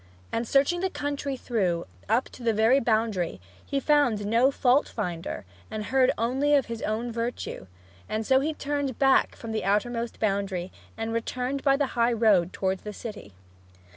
And 0.31 0.47
searching 0.47 0.79
the 0.79 0.89
country 0.89 1.37
through, 1.37 1.85
up 2.09 2.27
to 2.29 2.41
the 2.41 2.53
very 2.55 2.79
boundary, 2.79 3.39
he 3.63 3.79
found 3.79 4.25
no 4.25 4.49
fault 4.49 4.87
finder, 4.89 5.45
and 5.69 5.83
heard 5.85 6.11
only 6.17 6.55
of 6.55 6.65
his 6.65 6.81
own 6.81 7.11
virtue; 7.11 7.67
and 8.09 8.25
so 8.25 8.39
he 8.39 8.55
turned 8.55 8.97
back 8.97 9.35
from 9.35 9.51
the 9.51 9.63
outer 9.63 9.91
most 9.91 10.19
boundary, 10.19 10.71
and 10.97 11.13
returned 11.13 11.61
by 11.61 11.77
the 11.77 11.87
high 11.93 12.13
road 12.13 12.51
towards 12.51 12.81
the 12.81 12.93
city. 12.93 13.33